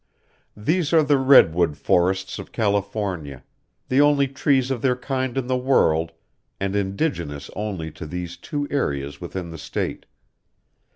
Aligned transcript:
These 0.57 0.93
are 0.93 1.03
the 1.03 1.19
redwood 1.19 1.77
forests 1.77 2.39
of 2.39 2.51
California, 2.51 3.43
the 3.87 4.01
only 4.01 4.27
trees 4.27 4.71
of 4.71 4.81
their 4.81 4.95
kind 4.95 5.37
in 5.37 5.45
the 5.45 5.55
world 5.55 6.11
and 6.59 6.75
indigenous 6.75 7.51
only 7.55 7.91
to 7.91 8.07
these 8.07 8.35
two 8.35 8.67
areas 8.71 9.21
within 9.21 9.51
the 9.51 9.59
State. 9.59 10.07